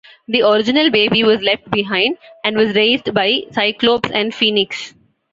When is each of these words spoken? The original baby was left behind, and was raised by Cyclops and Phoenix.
The 0.27 0.41
original 0.41 0.89
baby 0.89 1.23
was 1.23 1.43
left 1.43 1.69
behind, 1.69 2.17
and 2.43 2.57
was 2.57 2.73
raised 2.73 3.13
by 3.13 3.43
Cyclops 3.51 4.09
and 4.09 4.33
Phoenix. 4.33 4.95